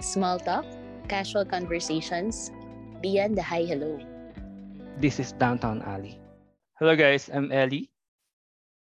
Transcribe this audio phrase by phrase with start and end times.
[0.00, 0.64] Small talk,
[1.04, 2.48] casual conversations,
[3.04, 4.00] beyond the hi hello.
[4.96, 6.16] This is Downtown Alley.
[6.80, 7.92] Hello guys, I'm Ellie.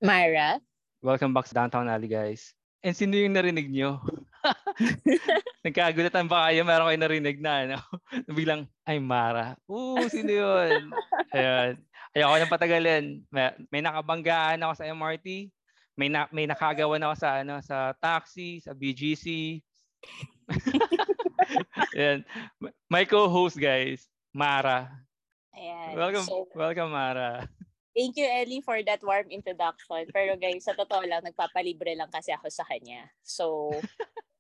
[0.05, 0.61] Myra.
[1.01, 2.53] Welcome back sa Downtown Alley guys.
[2.85, 4.05] And sino yung narinig nyo?
[5.65, 6.61] Nagkagulatan ba kayo?
[6.67, 7.79] Meron kayo narinig na ano?
[8.37, 9.57] Bilang, ay Mara.
[9.65, 10.93] Oo, sino yun?
[11.33, 11.81] Ayun.
[12.13, 13.05] Ayoko nang patagalin.
[13.33, 15.49] May, may nakabanggaan ako sa MRT.
[15.97, 19.61] May na, may nakagawan ako sa ano sa taxi, sa BGC.
[21.97, 22.21] Ayan.
[22.93, 24.93] My co-host guys, Mara.
[25.57, 25.97] Ayan.
[25.97, 27.49] Welcome, So, welcome Mara.
[27.97, 30.05] thank you, Ellie, for that warm introduction.
[30.13, 33.09] Pero guys, sa totoo lang, nagpapalibre lang kasi ako sa kanya.
[33.25, 33.73] So,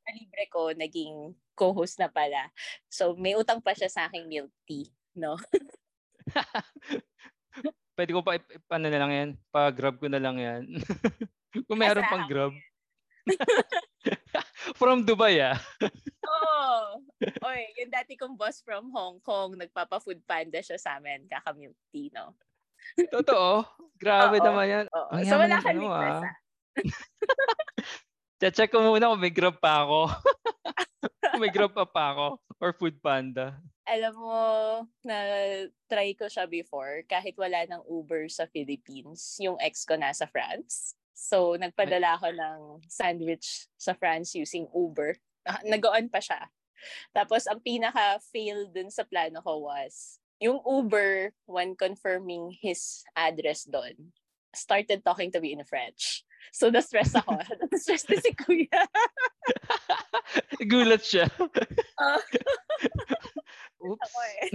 [0.05, 2.53] palibre ko, naging co-host na pala.
[2.93, 4.93] So, may utang pa siya sa aking milk tea.
[5.17, 5.37] No?
[7.92, 8.41] Pwede ko pa,
[8.73, 10.62] ano na lang yan, pa-grab ko na lang yan.
[11.69, 12.52] Kung meron pang grab.
[14.81, 15.61] From Dubai ah.
[16.33, 17.05] Oo.
[17.44, 22.09] Oy, yung dati kong boss from Hong Kong, nagpapa-food panda siya sa amin, kaka-milk tea,
[22.14, 22.34] no?
[23.12, 23.62] Totoo.
[24.00, 24.47] Grabe Oo.
[24.48, 24.87] naman yan.
[24.91, 25.12] Oo.
[25.12, 26.25] Ang So, wala ng kang ano, ah.
[26.25, 28.50] ah.
[28.50, 30.11] Check ko muna kung may grab pa ako.
[31.41, 32.27] may grab pa pa ako.
[32.61, 33.56] Or food panda.
[33.83, 34.41] alam mo,
[35.02, 35.19] na
[35.91, 40.94] try ko siya before, kahit wala ng Uber sa Philippines, yung ex ko nasa France.
[41.12, 45.19] So, nagpadala ako ng sandwich sa France using Uber.
[45.42, 46.47] Ah, Nag-on pa siya.
[47.10, 54.10] Tapos, ang pinaka-fail dun sa plano ko was, yung Uber, when confirming his address doon,
[54.55, 56.27] started talking to me in French.
[56.51, 57.39] So, na-stress ako.
[57.71, 58.83] na-stress na si kuya.
[60.67, 61.31] Gulat siya.
[62.01, 62.19] Ah.
[63.79, 64.03] Oops.
[64.03, 64.51] Ako eh.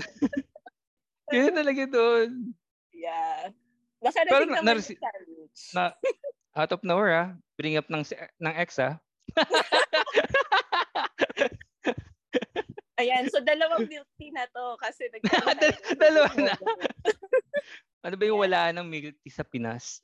[1.31, 2.51] Kaya talaga doon.
[2.91, 3.55] Yeah.
[3.99, 4.09] Pero
[4.47, 5.61] Nakarating na- sandwich.
[5.73, 5.83] Na,
[6.53, 7.29] out of nowhere ah.
[7.57, 8.03] Bring up ng,
[8.39, 8.99] ng ex ah.
[12.97, 16.53] Ayan, so dalawang milk tea na to kasi nagkaroon Dal- dalawa na.
[18.01, 20.01] Ano ba yung wala ng milk tea sa Pinas?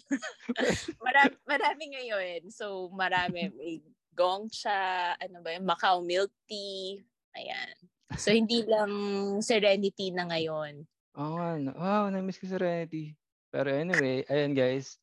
[1.06, 2.40] marami, marami ngayon.
[2.48, 3.48] So marami.
[3.54, 3.80] May
[4.12, 7.00] gongcha, ano ba yung Macau milk tea.
[7.32, 7.72] Ayan.
[8.14, 8.92] So hindi lang
[9.40, 10.84] serenity na ngayon.
[11.16, 11.56] Oo nga.
[11.56, 11.72] no.
[11.76, 13.16] Wow, na-miss ko Serenity.
[13.48, 14.96] Pero anyway, ayan guys.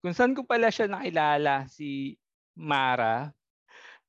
[0.00, 2.16] Kung saan ko pala siya nakilala, si
[2.56, 3.32] Mara,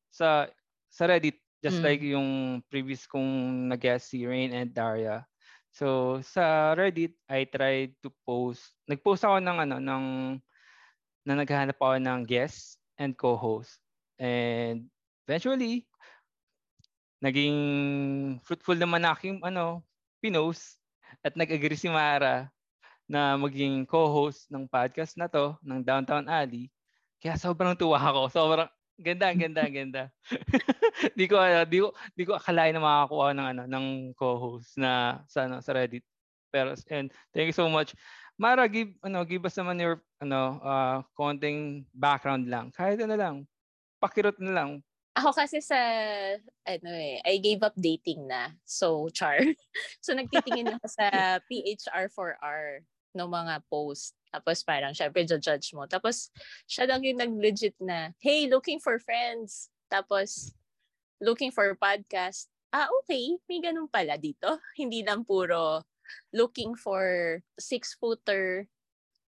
[0.08, 0.48] sa
[0.88, 1.86] sa Reddit, just Mm.
[1.86, 2.30] like yung
[2.72, 3.28] previous kong
[3.68, 5.28] nag-guest si Rain and Daria.
[5.78, 10.06] So, sa Reddit, I tried to post, nag-post ako ng ano, ng,
[11.22, 13.78] na naghahanap ako ng guest and co-host.
[14.18, 14.90] And
[15.30, 15.86] eventually,
[17.22, 17.58] naging
[18.42, 19.86] fruitful naman aking ano,
[20.18, 20.82] pinost
[21.22, 22.50] at nag-agree si Mara
[23.06, 26.74] na maging co-host ng podcast na to, ng Downtown Alley.
[27.22, 28.34] Kaya sobrang tuwa ako.
[28.34, 30.04] Sobrang ganda, ganda, ganda.
[31.20, 33.86] di ko ano, di ko di ko akalain na makakakuha ng ano ng
[34.18, 36.04] co-host na sa ano, sa Reddit.
[36.50, 37.94] Pero and thank you so much.
[38.38, 42.74] Mara, give ano, give us naman your ano, uh, konting background lang.
[42.74, 43.36] Kahit ano lang.
[43.98, 44.70] Pakirot na lang.
[45.18, 45.78] Ako kasi sa,
[46.62, 48.54] ano eh, I gave up dating na.
[48.70, 49.42] So, char.
[50.06, 54.16] so, nagtitingin ako sa PHR4R ng mga post.
[54.32, 55.88] Tapos parang, syempre, judge mo.
[55.88, 56.32] Tapos,
[56.68, 59.72] siya lang yung nag-legit na, hey, looking for friends.
[59.88, 60.52] Tapos,
[61.24, 62.52] looking for podcast.
[62.72, 63.40] Ah, okay.
[63.48, 64.60] May ganun pala dito.
[64.80, 65.84] Hindi lang puro
[66.32, 68.64] looking for six-footer,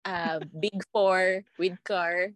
[0.07, 2.31] uh, big four with car,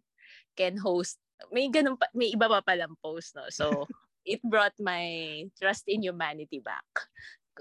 [0.59, 3.49] can host may ganun pa, may iba pa palang post, no?
[3.49, 3.89] So,
[4.23, 6.87] it brought my trust in humanity back.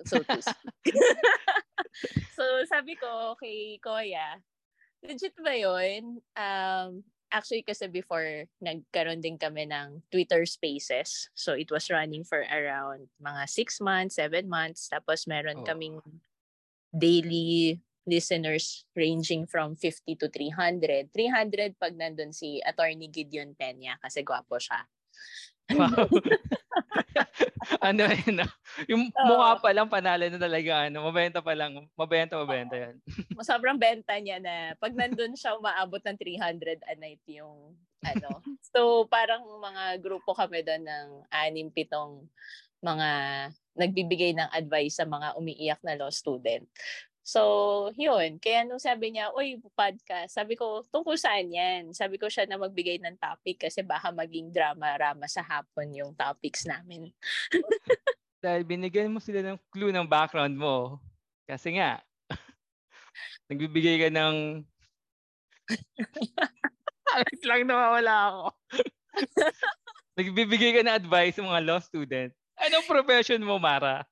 [0.05, 0.75] So to speak.
[2.37, 4.41] so, sabi ko kay Koya,
[5.05, 6.21] legit ba yun?
[6.37, 11.29] Um, actually, kasi before, nagkaroon din kami ng Twitter Spaces.
[11.37, 14.89] So, it was running for around mga six months, seven months.
[14.89, 15.67] Tapos, meron Oh.
[15.67, 16.01] kaming
[16.93, 21.09] daily listeners ranging from 50 to 300.
[21.15, 24.83] 300 pag nandun si Attorney Gideon Peña kasi gwapo siya.
[25.77, 26.09] Wow.
[27.89, 28.49] ano yun, no?
[28.89, 29.27] Yung Oo.
[29.27, 32.97] mukha pa lang panalo na talaga, ano, mabenta pa lang, mabenta, mabenta yan.
[33.49, 38.43] Sobrang benta niya na pag nandun siya umaabot ng 300 a night yung ano.
[38.73, 42.25] So parang mga grupo kami doon ng anim pitong
[42.83, 43.09] mga
[43.79, 46.67] nagbibigay ng advice sa mga umiiyak na law student.
[47.23, 48.43] So, yun.
[48.43, 51.95] Kaya nung sabi niya, uy, podcast, sabi ko, tungkol saan yan?
[51.95, 56.67] Sabi ko siya na magbigay ng topic kasi baka maging drama-rama sa hapon yung topics
[56.67, 57.15] namin.
[58.43, 60.99] Dahil binigyan mo sila ng clue ng background mo.
[61.47, 62.03] Kasi nga,
[63.49, 64.67] nagbibigay ka ng
[67.23, 68.45] Wait lang nawawala ako.
[70.19, 72.35] Nagbibigay ka na advice sa mga law student.
[72.59, 74.03] Anong profession mo, Mara?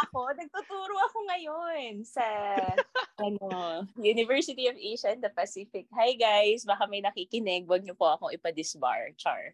[0.00, 2.24] Ako, nagtuturo ako ngayon sa
[3.26, 5.88] ano, University of Asia and the Pacific.
[5.92, 9.52] Hi guys, baka may nakikinig, wag niyo po akong ipa-disbar, char.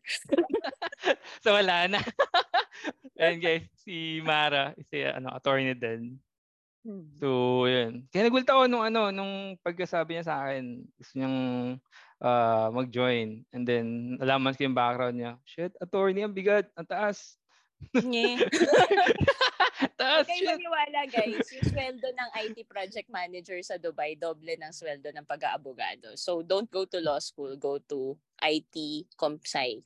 [1.44, 2.00] so wala na.
[3.18, 6.22] And guys, si Mara, si ano, attorney din.
[6.86, 7.10] Hmm.
[7.18, 8.06] So, yun.
[8.14, 11.38] Kaya nagulta ako nung ano, nung pagkasabi niya sa akin, gusto niyang
[12.22, 13.42] uh, mag-join.
[13.50, 15.34] And then, alaman ko yung background niya.
[15.42, 17.34] Shit, attorney, ang bigat, ang taas.
[17.94, 18.46] Yeah.
[19.78, 25.10] Huwag kayo maniwala guys, yung sweldo ng IT project manager sa Dubai, doble ng sweldo
[25.14, 26.18] ng pag-aabogado.
[26.18, 28.74] So don't go to law school, go to IT
[29.14, 29.82] compsci.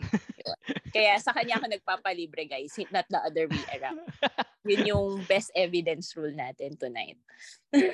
[0.93, 4.01] Kaya sa kanya ako nagpapalibre guys, not the other way around.
[4.65, 7.21] Yun yung best evidence rule natin tonight.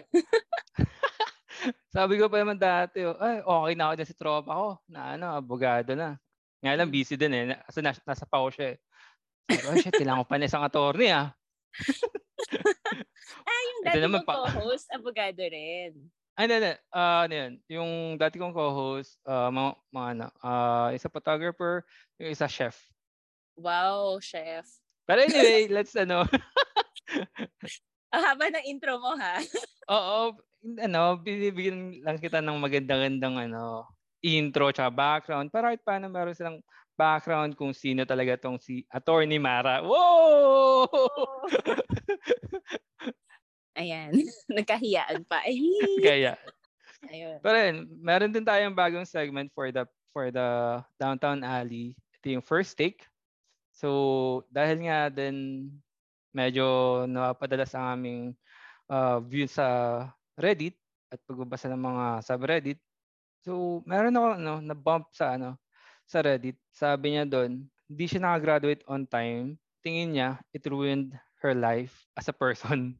[1.94, 5.18] Sabi ko pa naman dati, oh, ay, okay na ako din sa tropa ko, na
[5.18, 6.14] ano, abogado na.
[6.62, 7.58] Nga lang, busy din eh.
[7.66, 8.78] Kasi nasa, nasa pa ko siya eh.
[9.48, 11.37] Sabi, oh shit, kailangan ko pa na isang attorney ah.
[13.48, 15.94] ah, yung dati naman pa- co-host, abogado rin.
[16.38, 16.74] Ay, hindi, hindi.
[16.94, 21.82] Uh, ano yun, yung dati kong co-host, uh, mga, mga ano, uh, isa photographer,
[22.22, 22.78] yung isa chef.
[23.58, 24.66] Wow, chef.
[25.02, 26.22] Pero anyway, let's ano.
[28.14, 29.42] Ang haba ng intro mo, ha?
[29.90, 30.38] Oo,
[30.78, 33.90] ano, binibigyan lang kita ng magandang-gandang ano,
[34.22, 36.58] intro tsaka background para kahit paano meron silang
[36.98, 39.86] background kung sino talaga tong si Attorney Mara.
[39.86, 40.90] Whoa!
[43.78, 44.10] Ayan.
[44.58, 45.46] Nagkahiyaan pa.
[45.46, 45.62] Ay.
[46.02, 46.34] Kaya.
[47.06, 47.38] Ayun.
[47.38, 51.94] Pero yun, meron din tayong bagong segment for the for the Downtown Alley.
[52.18, 53.06] Ito yung first take.
[53.70, 55.70] So, dahil nga din
[56.34, 58.34] medyo napapadala sa aming
[58.90, 60.02] uh, view sa
[60.34, 60.74] Reddit
[61.14, 62.82] at pagbabasa ng mga subreddit.
[63.46, 65.54] So, meron ako ano, na-bump sa ano,
[66.08, 69.60] sa Reddit, sabi niya doon, hindi siya nakagraduate on time.
[69.84, 71.12] Tingin niya, it ruined
[71.44, 72.96] her life as a person.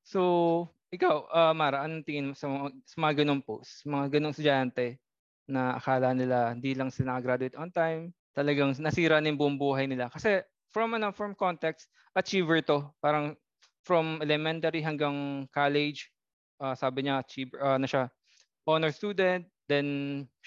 [0.00, 3.84] So, ikaw, uh, Mara, anong tingin mo sa mga, sa mga ganong posts?
[3.84, 4.96] Mga ganong estudyante
[5.44, 9.84] na akala nila hindi lang sila nakagraduate on time, talagang nasira na yung buong buhay
[9.84, 10.08] nila.
[10.08, 10.40] Kasi
[10.72, 11.86] from ano, from context,
[12.16, 12.88] achiever to.
[12.98, 13.36] Parang
[13.84, 16.10] from elementary hanggang college,
[16.58, 18.08] uh, sabi niya, achiever, uh, na siya,
[18.64, 19.88] honor student, then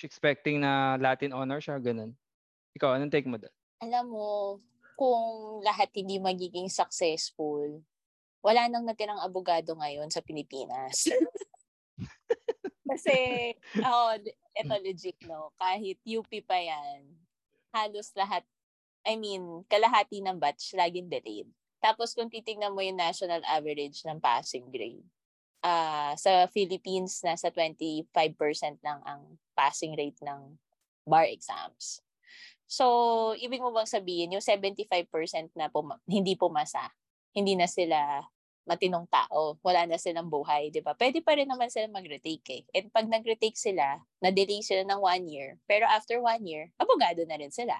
[0.03, 2.11] expecting na Latin honor siya, ganun.
[2.75, 3.53] Ikaw, anong take mo doon?
[3.79, 4.59] Alam mo,
[4.99, 7.79] kung lahat hindi magiging successful,
[8.43, 11.07] wala nang natirang abogado ngayon sa Pilipinas.
[12.91, 13.15] Kasi,
[13.79, 14.11] oh,
[14.51, 15.55] eto legit, no?
[15.55, 17.07] Kahit UP pa yan,
[17.71, 18.43] halos lahat,
[19.07, 21.47] I mean, kalahati ng batch, laging delayed.
[21.79, 25.03] Tapos kung titingnan mo yung national average ng passing grade,
[25.63, 28.11] uh, sa Philippines, nasa 25%
[28.83, 30.59] lang ang passing rate ng
[31.07, 32.03] bar exams.
[32.67, 35.07] So, ibig mo bang sabihin, yung 75%
[35.55, 36.91] na pum- hindi pumasa,
[37.31, 38.23] hindi na sila
[38.63, 40.95] matinong tao, wala na silang buhay, di ba?
[40.95, 42.63] Pwede pa rin naman sila mag-retake eh.
[42.71, 47.35] And pag nag-retake sila, na-delay sila ng one year, pero after one year, abogado na
[47.35, 47.75] rin sila.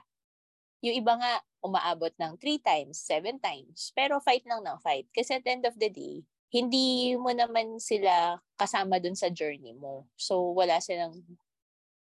[0.83, 5.07] Yung iba nga, umaabot ng three times, seven times, pero fight lang ng fight.
[5.15, 9.73] Kasi at the end of the day, hindi mo naman sila kasama dun sa journey
[9.73, 10.05] mo.
[10.13, 11.17] So, wala silang,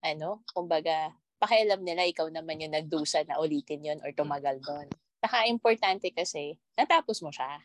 [0.02, 4.90] ano, kumbaga, pakialam nila, ikaw naman yung nagdusa na ulitin yon or tumagal doon.
[5.21, 7.62] Saka importante kasi, natapos mo siya.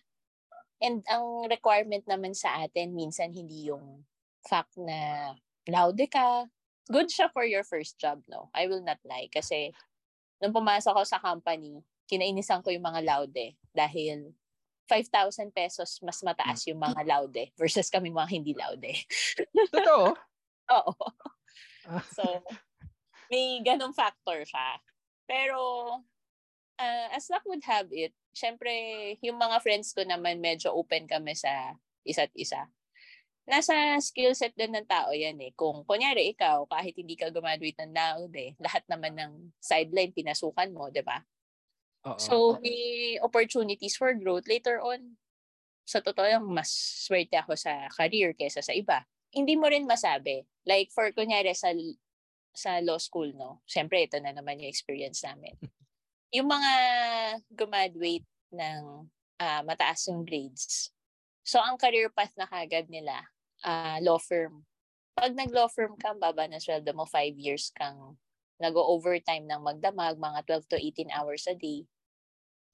[0.84, 4.04] And ang requirement naman sa atin, minsan hindi yung
[4.44, 5.32] fact na
[5.64, 6.44] laude ka.
[6.92, 8.52] Good siya for your first job, no?
[8.52, 9.32] I will not lie.
[9.32, 9.72] Kasi,
[10.44, 14.36] nung pumasok ako sa company, kinainisan ko yung mga laude dahil
[14.86, 18.94] 5,000 pesos mas mataas yung mga laude versus kami mga hindi laude.
[19.74, 20.14] Totoo?
[20.72, 20.94] Oo.
[21.86, 22.02] Ah.
[22.10, 22.22] so,
[23.30, 24.82] may ganong factor siya.
[25.26, 25.58] Pero,
[26.78, 28.70] uh, as luck would have it, syempre,
[29.22, 31.74] yung mga friends ko naman medyo open kami sa
[32.06, 32.70] isa't isa.
[33.46, 35.54] Nasa skill set din ng tao yan eh.
[35.54, 40.90] Kung kunyari ikaw, kahit hindi ka graduate ng laude, lahat naman ng sideline pinasukan mo,
[40.90, 41.22] di ba?
[42.06, 42.22] Uh-oh.
[42.22, 45.18] So, may opportunities for growth later on.
[45.82, 46.70] Sa totoo lang, mas
[47.02, 49.02] swerte ako sa career kaysa sa iba.
[49.34, 50.46] Hindi mo rin masabi.
[50.62, 51.74] Like, for kunyari sa
[52.54, 53.60] sa law school, no?
[53.66, 55.52] Siyempre, ito na naman yung experience namin.
[56.34, 56.72] Yung mga
[57.54, 59.06] graduate ng
[59.38, 60.90] uh, mataas yung grades.
[61.46, 63.22] So, ang career path na kagad nila,
[63.62, 64.66] uh, law firm.
[65.14, 68.18] Pag nag-law firm ka, baba na sweldo mo, 5 years kang
[68.58, 71.86] nag-overtime ng magdamag, mga 12 to 18 hours a day.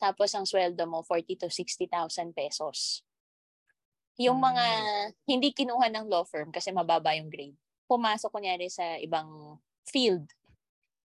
[0.02, 3.06] Tapos ang sweldo mo 40 to 60,000 pesos.
[4.18, 5.08] Yung mga hmm.
[5.30, 7.54] hindi kinuha ng law firm kasi mababa yung grade,
[7.86, 10.26] pumasok kunyari sa ibang field.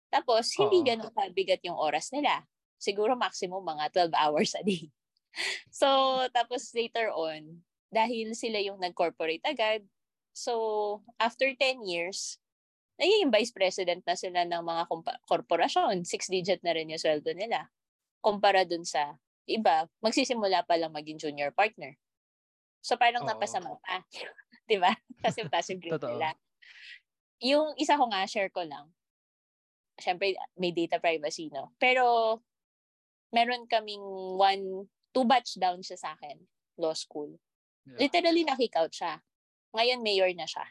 [0.09, 0.87] Tapos, hindi Oo.
[0.89, 2.49] ganun kabigat yung oras nila.
[2.81, 4.89] Siguro maximum mga 12 hours a day.
[5.69, 5.85] So,
[6.33, 7.61] tapos later on,
[7.93, 9.85] dahil sila yung nag-corporate agad,
[10.33, 12.41] so after 10 years,
[12.97, 16.01] naging vice president na sila ng mga kompa- korporasyon.
[16.01, 17.69] Six-digit na rin yung sweldo nila.
[18.19, 19.15] Kumpara dun sa
[19.49, 21.97] iba, magsisimula pa lang maging junior partner.
[22.79, 23.29] So parang Oo.
[23.29, 24.03] napasama pa.
[24.69, 24.93] 'Di ba?
[25.25, 26.37] Kasi passive grade nila.
[27.39, 28.91] Yung isa ko nga, share ko lang.
[29.99, 31.71] Siyempre, may data privacy, no?
[31.79, 32.39] Pero,
[33.31, 34.03] meron kaming
[34.35, 36.35] one, two batch down siya sa akin,
[36.79, 37.31] law school.
[37.87, 38.07] Yeah.
[38.07, 39.23] Literally, na-kick out siya.
[39.71, 40.67] Ngayon, mayor na siya.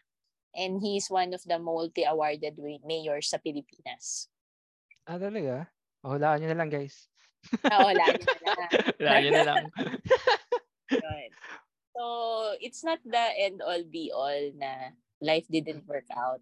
[0.57, 4.29] And he's one of the multi-awarded mayors sa Pilipinas.
[5.09, 5.73] Ah, talaga?
[6.05, 7.09] Oh, hulaan nyo na lang, guys.
[7.67, 8.67] Ah, wala niya na.
[8.99, 9.65] Hulaan nyo na lang.
[10.93, 11.31] Yun.
[11.93, 12.03] So,
[12.63, 16.41] it's not the end all be all na life didn't work out.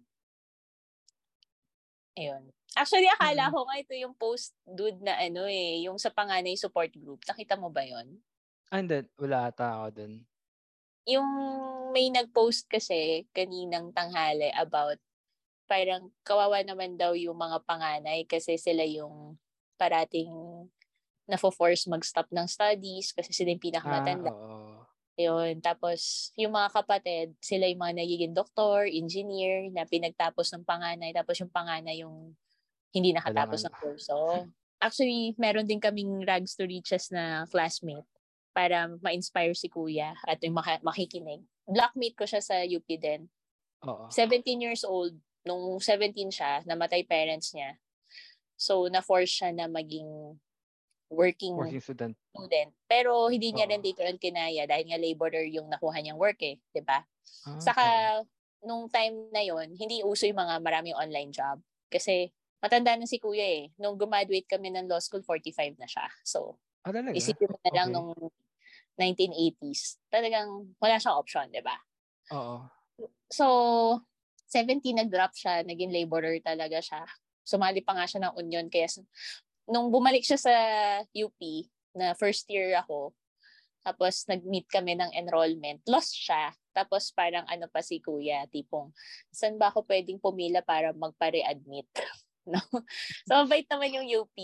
[2.17, 2.49] Ayun.
[2.73, 3.53] Actually, akala Mm.
[3.53, 7.21] ko nga ito yung post dude na ano eh, yung sa panganay support group.
[7.25, 8.21] Nakita mo ba yon?
[8.69, 9.01] Ah, hindi.
[9.17, 10.13] Wala ata ako dun.
[11.07, 11.29] Yung
[11.95, 14.99] may nag-post kasi kaninang tanghali about
[15.65, 19.35] parang kawawa naman daw yung mga panganay kasi sila yung
[19.75, 20.29] parating
[21.27, 24.31] nafo-force mag-stop ng studies kasi sila yung Ah, pinakamatanda.
[24.31, 24.81] oo.
[25.17, 25.59] Yun.
[25.59, 31.09] Tapos, yung mga kapatid, sila yung mga nagiging doktor, engineer, na pinagtapos ng panganay.
[31.11, 32.37] Tapos yung panganay yung
[32.93, 34.17] hindi nakatapos Walang ng kurso.
[34.77, 38.05] Actually, meron din kaming rags to riches na classmate
[38.53, 41.41] para ma-inspire si kuya at yung maka- makikinig.
[41.65, 43.25] Blockmate ko siya sa UP din.
[43.83, 44.05] Oo.
[44.09, 45.17] 17 years old.
[45.43, 47.73] Nung 17 siya, namatay parents niya.
[48.53, 50.37] So, na-force siya na maging
[51.11, 52.17] working Working student.
[52.33, 52.71] student.
[52.89, 53.71] Pero hindi niya Oo.
[53.71, 57.03] rin dito on kinaya dahil nga laborer yung nakuha niyang work eh, 'di ba?
[57.45, 58.19] Ah, Saka
[58.65, 61.61] nung time na yon, hindi uso yung mga maraming online job
[61.91, 62.31] kasi
[62.63, 63.63] matanda na si kuya eh.
[63.79, 66.07] Nung graduate kami ng law school, 45 na siya.
[66.25, 67.13] So, Ah, talaga?
[67.15, 67.95] isipin mo na lang Okay.
[67.95, 68.11] nung
[68.99, 69.99] 1980s.
[70.11, 71.77] Talagang wala siyang option, 'di ba?
[72.29, 72.69] Oo.
[73.31, 73.45] So,
[74.47, 77.03] 17 nag-drop siya, naging laborer talaga siya.
[77.43, 78.87] Sumali pa nga siya ng union kaya
[79.67, 80.55] nung bumalik siya sa
[81.13, 81.39] UP
[81.93, 83.11] na first year ako,
[83.87, 86.51] tapos nag-meet kami ng enrollment, lost siya.
[86.75, 88.91] Tapos parang ano pa si kuya, tipong,
[89.31, 91.87] saan ba ako pwedeng pumila para magpa-readmit?
[92.51, 92.59] no?
[93.23, 94.37] So, mabait naman yung UP.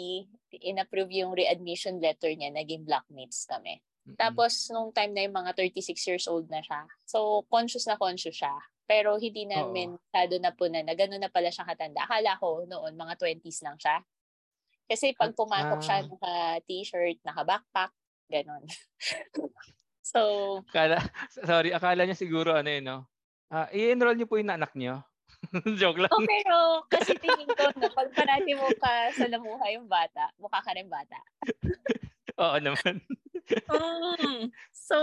[0.52, 3.84] In-approve yung readmission letter niya, naging blockmates kami.
[4.04, 4.20] Mm-mm.
[4.20, 6.88] Tapos, nung time na yung mga 36 years old na siya.
[7.04, 8.56] So, conscious na conscious siya.
[8.84, 12.04] Pero hindi namin masyado na po na, na gano'n na pala siya katanda.
[12.04, 14.04] Akala ko noon, mga 20s lang siya.
[14.94, 16.06] Kasi pag Ah, pumasok siya, ah.
[16.06, 17.90] naka-t-shirt, naka-backpack,
[18.30, 18.62] gano'n.
[20.14, 20.22] so,
[20.70, 21.02] Akala,
[21.34, 23.00] sorry, akala niya siguro ano yun, no?
[23.50, 25.02] Ah, i-enroll niyo po yung anak niyo.
[25.82, 26.14] Joke lang.
[26.14, 26.58] oh, pero
[26.94, 30.86] kasi tingin ko, no, pag parati mo ka sa lamuha yung bata, mukha ka rin
[30.86, 31.18] bata.
[32.46, 33.02] Oo naman.
[33.66, 34.54] Mm.
[34.78, 34.98] So,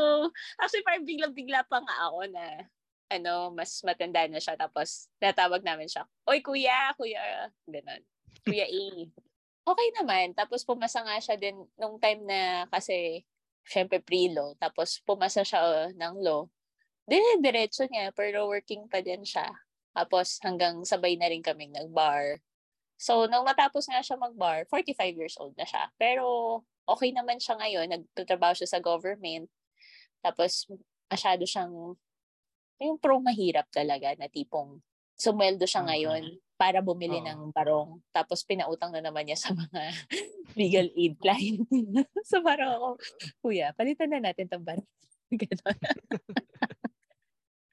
[0.63, 2.63] actually parang bigla-bigla pa nga ako na
[3.11, 4.55] ano, mas matanda na siya.
[4.55, 8.07] Tapos, natawag namin siya, Oy, kuya, kuya, ganun.
[8.47, 8.87] Kuya A.
[9.67, 10.33] Okay naman.
[10.33, 13.25] Tapos, pumasa nga siya din nung time na kasi,
[13.64, 14.57] syempre pre-law.
[14.57, 16.49] Tapos, pumasa siya uh, ng law.
[17.05, 19.47] Dire-diretso niya, pero working pa din siya.
[19.93, 22.40] Tapos, hanggang sabay na rin kaming nag-bar.
[22.97, 25.93] So, nung matapos nga siya mag-bar, 45 years old na siya.
[26.00, 27.87] Pero, okay naman siya ngayon.
[27.93, 29.49] Nagtatrabaho siya sa government.
[30.25, 30.69] Tapos,
[31.09, 31.97] masyado siyang,
[32.81, 34.81] yung pro mahirap talaga na tipong
[35.21, 36.40] sumweldo siya Okay.
[36.61, 37.25] Para bumili Oo.
[37.25, 38.05] ng barong.
[38.12, 39.81] Tapos, pinautang na naman niya sa mga
[40.61, 41.64] legal aid client.
[42.29, 42.88] so, parang ako,
[43.40, 44.85] kuya, palitan na natin tong barong.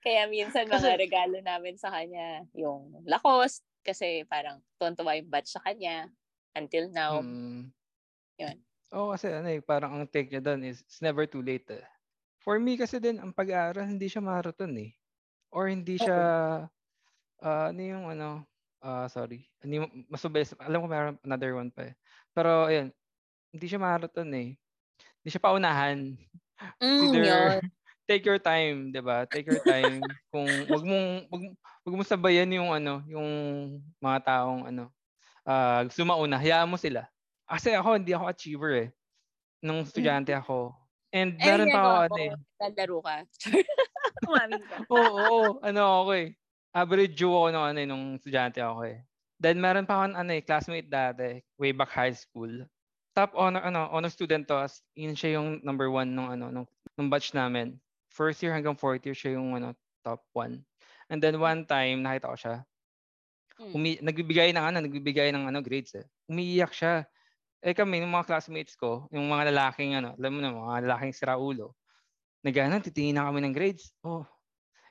[0.07, 5.51] Kaya minsan mga Kasi- regalo namin sa kanya, yung Lacoste, kasi parang tuwan-tuwa yung batch
[5.51, 6.07] sa kanya
[6.55, 7.19] until now.
[7.19, 7.67] Mm.
[8.39, 8.57] Yun.
[8.95, 11.83] Oo, kasi ano eh, parang ang take niya doon is it's never too late eh.
[12.39, 14.95] For me kasi din, ang pag-aaral, hindi siya marathon eh.
[15.51, 16.19] Or hindi siya,
[17.43, 18.47] ah, ano yung ano,
[18.83, 21.95] ah sorry, ano yung, masubes, alam ko meron another one pa eh.
[22.35, 22.93] Pero ayun,
[23.53, 24.57] hindi siya marathon eh.
[25.23, 26.17] Hindi siya paunahan.
[26.81, 27.61] Mm, Either yun.
[28.09, 29.25] take your time, 'di ba?
[29.29, 30.17] Take your time.
[30.33, 31.43] Kung wag mong wag,
[31.87, 33.29] wag mo sabayan yung ano, yung
[34.01, 34.91] mga taong ano,
[35.47, 37.07] ah gusto mauna, hayaan mo sila.
[37.49, 38.89] Kasi ako hindi ako achiever eh.
[39.63, 40.75] Nung estudyante ako.
[41.13, 42.33] And Eh, meron pa ako ano eh.
[42.57, 43.15] Naglalaro ka.
[44.27, 44.77] Umamin ka.
[44.91, 46.27] Oo, oo, ano ako eh.
[46.75, 49.03] Average Joe ako nung ano eh, nung estudyante ako eh.
[49.37, 52.65] Then meron pa ako ano eh, classmate dati, way back high school.
[53.13, 56.67] Top honor ano, honor student to, as in siya yung number one nung ano nung,
[56.97, 57.77] nung batch namin.
[58.09, 60.65] First year hanggang fourth year siya yung ano top one.
[61.07, 62.55] And then one time, nakita ko siya.
[63.57, 63.73] Mm.
[63.73, 66.05] Umi- nagbibigay ng ano, nagbibigay ng ano grades eh.
[66.29, 67.07] Umiiyak siya.
[67.63, 71.13] Eh kami, yung mga classmates ko, yung mga lalaking ano, alam mo na, mga lalaking
[71.15, 71.73] siraulo,
[72.45, 73.89] nagano, titingin na kami ng grades.
[74.05, 74.23] Oh,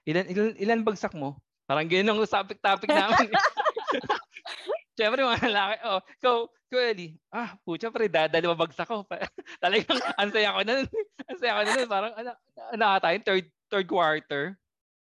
[0.03, 1.39] ilan, ilan, ilan bagsak mo?
[1.67, 3.29] Parang ganyan ang topic-topic namin.
[4.97, 9.05] Siyempre, mga lalaki, oh, ikaw, ikaw, Ellie, ah, pucha, pre, dadalawa bagsak ko.
[9.63, 10.89] Talagang, ang saya ko na nun.
[11.29, 11.91] ang saya ko na nun.
[11.91, 12.31] Parang, ano,
[12.73, 14.57] ano tayo, third, third quarter.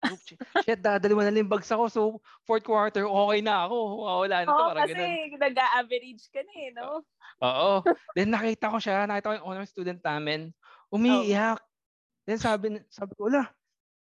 [0.03, 0.19] Oh,
[0.65, 1.85] shit, dadalawa na lang bagsak ko.
[1.91, 2.01] So,
[2.47, 3.77] fourth quarter, okay na ako.
[4.25, 4.55] Wala na to.
[4.55, 5.39] Oo, parang kasi ganun.
[5.45, 6.87] nag-average ka na eh, no?
[7.43, 7.73] Oo.
[8.15, 10.49] Then nakita ko siya, nakita ko yung honor student namin,
[10.89, 11.59] umiiyak.
[12.23, 13.51] Then sabi, sabi ko, wala,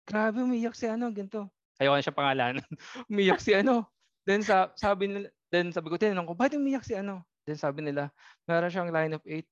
[0.09, 1.49] grabe umiiyak si ano, ganito.
[1.78, 2.66] Ayaw na siya pangalanan.
[3.11, 3.87] umiiyak si ano.
[4.26, 7.25] Then sa, sabi nila, then sabi ko, tinanong ko, bakit umiiyak si ano?
[7.47, 8.11] Then sabi nila,
[8.44, 9.47] meron siyang line of 8.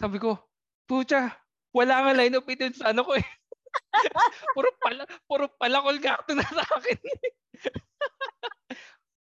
[0.00, 0.38] Sabi ko,
[0.88, 1.34] pucha,
[1.74, 3.26] wala nga line of 8 yun sa ano ko eh.
[4.54, 6.98] puro pala, puro pala kolgakto na sa akin.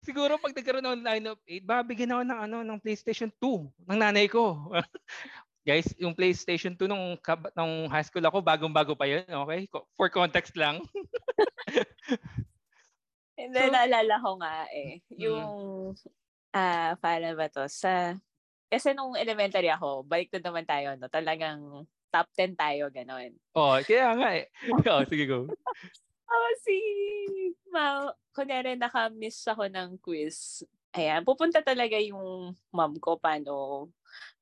[0.08, 3.98] Siguro pag nagkaroon ng line of 8, babigyan ako ng ano ng PlayStation 2 ng
[3.98, 4.72] nanay ko.
[5.62, 7.14] Guys, yung PlayStation 2 nung,
[7.52, 9.68] nung high school ako, bagong-bago pa yun, okay?
[9.94, 10.80] For context lang.
[13.38, 14.98] Hindi, So- naalala ko nga eh.
[15.12, 15.18] Mm.
[15.22, 15.48] Yung,
[16.50, 17.68] ah, paano ba to?
[17.68, 18.16] Sa,
[18.66, 21.06] kasi nung elementary ako, balik na naman tayo, no?
[21.06, 23.36] Talagang top 10 tayo, ganon.
[23.52, 24.48] oh, kaya nga eh.
[24.88, 25.44] oh, sige go.
[26.28, 26.74] Oh, si
[27.68, 30.64] Ma, kunyari naka-miss ako ng quiz.
[30.96, 33.86] Ayan, pupunta talaga yung mom ko paano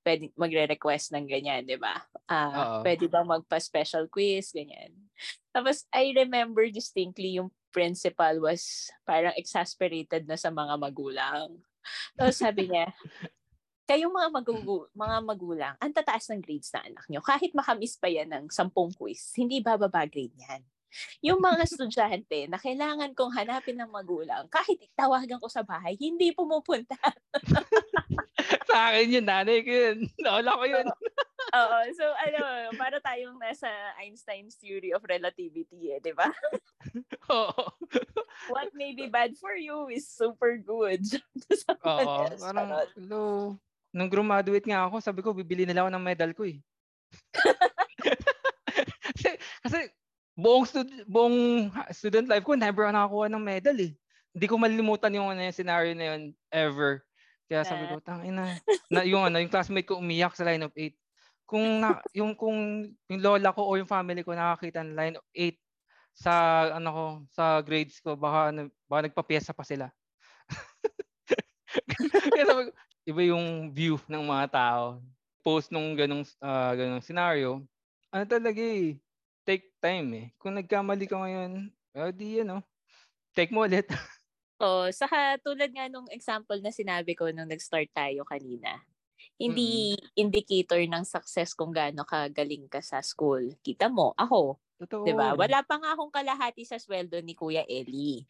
[0.06, 1.98] pwede magre-request ng ganyan, di ba?
[2.30, 2.86] Ah, Oo.
[2.86, 4.94] pwede bang magpa-special quiz, ganyan.
[5.50, 11.58] Tapos, I remember distinctly yung principal was parang exasperated na sa mga magulang.
[12.16, 12.88] Tapos sabi niya,
[13.90, 17.20] kayong mga, magugu- mga magulang, ang tataas ng grades na anak nyo.
[17.20, 20.62] Kahit makamiss pa yan ng sampung quiz, hindi bababa grade yan.
[21.20, 26.32] Yung mga estudyante na kailangan kong hanapin ng magulang, kahit tawagan ko sa bahay, hindi
[26.32, 26.96] pumupunta.
[28.76, 29.99] sa akin yun, nanay ko yun.
[30.25, 30.86] Naula ko yun.
[31.56, 32.41] Oo, so ano,
[32.76, 36.28] para tayong nasa Einstein's theory of relativity eh, di ba?
[37.32, 37.73] Oo.
[38.52, 41.00] What may be bad for you is super good.
[41.89, 42.28] Oo.
[42.36, 42.69] Parang,
[43.00, 43.56] hello.
[43.97, 46.60] Nung graduate nga ako, sabi ko, bibili nila ako ng medal ko eh.
[49.17, 49.78] kasi, kasi
[50.36, 53.97] buong, stud- buong student life ko, never ako nakakuha ng medal eh.
[54.36, 57.00] Hindi ko malilimutan yung, ano, yung scenario na yun ever.
[57.47, 58.59] Kaya sabi ko, tangina.
[58.91, 60.95] Na, yung, ano, yung classmate ko umiyak sa line of 8.
[61.47, 65.26] Kung na, yung kung yung lola ko o yung family ko nakakita ng line of
[65.30, 65.54] 8
[66.17, 66.32] sa
[66.75, 69.87] ano ko sa grades ko baka ano, baka nagpapiesa pa sila.
[72.35, 72.71] Kaya sabi ko,
[73.06, 74.85] iba yung view ng mga tao.
[75.47, 77.63] Post nung ganong ah, ganong scenario.
[78.11, 78.99] Ano talaga eh,
[79.47, 80.26] take time eh.
[80.43, 82.59] Kung nagkamali ka ngayon, eh di ano,
[83.39, 83.87] take mo ulit.
[84.60, 88.80] Oh, saka tulad nga nung example na sinabi ko nung nag-start tayo kanina.
[89.36, 93.52] Hindi indicator ng success kung gaano kagaling ka sa school.
[93.60, 95.04] Kita mo, ako, Totoo.
[95.04, 95.36] 'di ba?
[95.36, 98.25] Wala pa nga akong kalahati sa sweldo ni Kuya Eli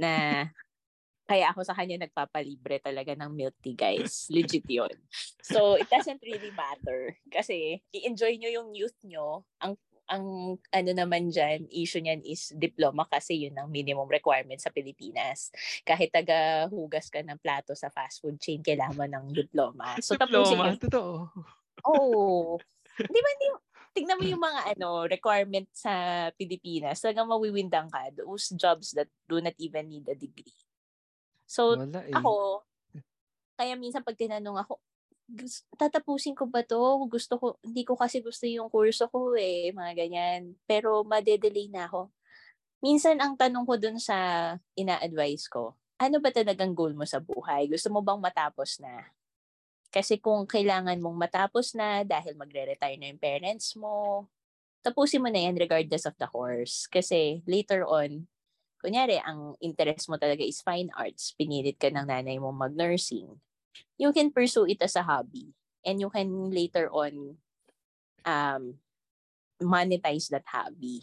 [0.00, 0.44] na
[1.28, 4.26] kaya ako sa kanya nagpapalibre talaga ng milk tea, guys.
[4.34, 4.92] Legit 'yon.
[5.44, 9.44] So, it doesn't really matter kasi i-enjoy nyo yung youth nyo.
[9.62, 14.70] Ang ang ano naman dyan, issue niyan is diploma kasi yun ang minimum requirement sa
[14.70, 15.50] Pilipinas.
[15.82, 19.98] Kahit taga-hugas ka ng plato sa fast food chain, kailangan mo ng diploma.
[20.02, 20.78] So, tapusin Diploma, mo.
[20.78, 21.30] totoo.
[21.86, 22.58] Oo.
[23.06, 23.46] Di ba, di,
[23.96, 25.92] tignan mo yung mga ano requirement sa
[26.34, 28.10] Pilipinas, talagang mawiwindang ka.
[28.14, 30.54] Those jobs that do not even need a degree.
[31.46, 32.16] So, Wala eh.
[32.16, 32.64] ako,
[33.58, 34.95] kaya minsan pag tinanong ako, "Gus-
[35.74, 37.06] tatapusin ko ba to?
[37.10, 40.54] Gusto ko, hindi ko kasi gusto yung kurso ko eh, mga ganyan.
[40.64, 42.10] Pero madedelay na ako.
[42.84, 44.16] Minsan ang tanong ko dun sa
[44.78, 47.66] ina-advise ko, ano ba talagang goal mo sa buhay?
[47.72, 49.10] Gusto mo bang matapos na?
[49.90, 54.28] Kasi kung kailangan mong matapos na dahil magre-retire na yung parents mo,
[54.84, 56.84] tapusin mo na yan regardless of the course.
[56.86, 58.28] Kasi later on,
[58.78, 63.40] kunyari, ang interest mo talaga is fine arts, pinilit ka ng nanay mo mag-nursing,
[63.96, 65.52] you can pursue it as a hobby.
[65.86, 67.38] And you can later on
[68.26, 68.62] um,
[69.62, 71.00] monetize that hobby.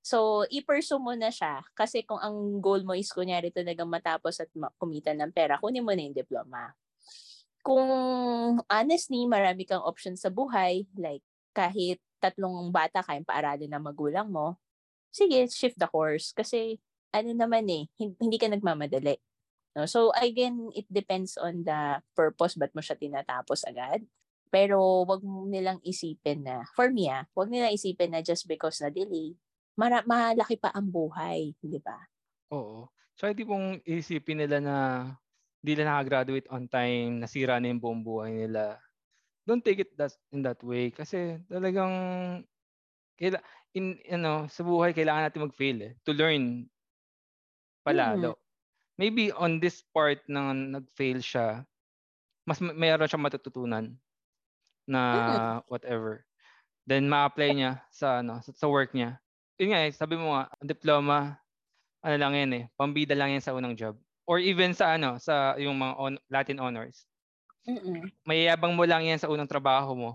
[0.00, 1.60] So, i-pursue mo na siya.
[1.76, 4.48] Kasi kung ang goal mo is kunyari talagang matapos at
[4.80, 6.72] kumita ng pera, kunin mo na yung diploma.
[7.60, 7.84] Kung
[8.64, 11.20] honestly, marami kang options sa buhay, like
[11.52, 14.56] kahit tatlong bata kayang paaralin ng magulang mo,
[15.12, 16.32] sige, shift the course.
[16.32, 16.80] Kasi
[17.12, 19.20] ano naman eh, hin- hindi ka nagmamadali.
[19.76, 19.86] No?
[19.86, 24.02] So again, it depends on the purpose ba't mo siya tinatapos agad.
[24.50, 28.82] Pero wag mo nilang isipin na, for me ah, wag nilang isipin na just because
[28.82, 29.38] na delay,
[29.78, 31.96] mara- malaki pa ang buhay, di ba?
[32.50, 32.90] Oo.
[33.14, 34.76] So, hindi pong isipin nila na
[35.60, 38.80] hindi na nakagraduate on time, nasira na yung buong buhay nila.
[39.46, 40.90] Don't take it that, in that way.
[40.90, 41.94] Kasi talagang,
[43.20, 43.38] kaila,
[43.76, 46.66] in, ano, sa buhay, kailangan natin mag-fail eh, to learn
[47.86, 48.34] palalo.
[48.34, 48.49] Mm.
[49.00, 51.64] Maybe on this part na nag-fail siya,
[52.44, 53.96] mas mayroon siyang matututunan
[54.84, 55.72] na mm.
[55.72, 56.28] whatever.
[56.84, 59.16] Then ma-apply niya sa ano sa, sa work niya.
[59.56, 61.40] Yun nga eh, sabi mo nga, diploma
[62.04, 63.96] ano lang yan eh, pambida lang yan sa unang job.
[64.28, 67.08] Or even sa ano, sa yung mga on, Latin honors.
[67.64, 68.08] Mm.
[68.28, 70.10] Mayayabang mo lang yan sa unang trabaho mo.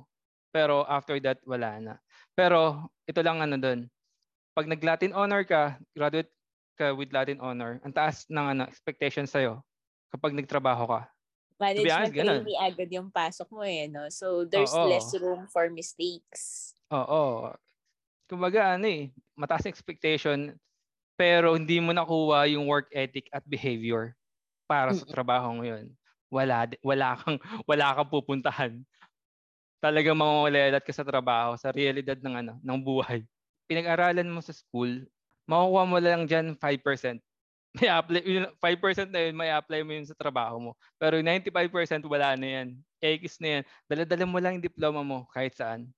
[0.53, 1.93] Pero after that, wala na.
[2.31, 3.85] Pero ito lang ano doon.
[4.55, 6.31] Pag nag-Latin honor ka, graduate
[6.75, 9.63] ka with Latin honor, ang taas ng ano, expectation sa'yo
[10.11, 11.01] kapag nagtrabaho ka.
[11.55, 14.03] Management trainee agad yung pasok mo eh, no?
[14.11, 14.91] So, there's Oo.
[14.91, 16.75] less room for mistakes.
[16.91, 17.55] Oo.
[18.27, 20.51] Kumbaga, ano eh, mataas expectation,
[21.15, 24.11] pero hindi mo nakuha yung work ethic at behavior
[24.67, 25.87] para sa trabaho ngayon.
[26.27, 28.73] Wala, wala kang, wala kang pupuntahan.
[29.79, 33.23] Talagang mamawalat ka sa trabaho, sa realidad ng, ano, ng buhay.
[33.69, 35.05] Pinag-aralan mo sa school,
[35.45, 37.21] makukuha mo lang dyan 5%
[37.75, 40.71] may apply, 5% na yun, may apply mo yun sa trabaho mo.
[40.95, 42.67] Pero 95% wala na yan.
[43.03, 43.63] X na yan.
[43.91, 45.91] Dala-dala mo lang yung diploma mo kahit saan.